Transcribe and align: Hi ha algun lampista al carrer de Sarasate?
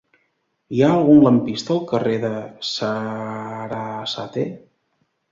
Hi 0.75 0.79
ha 0.85 0.87
algun 0.93 1.17
lampista 1.25 1.71
al 1.75 1.83
carrer 1.91 2.15
de 2.23 2.31
Sarasate? 2.69 4.47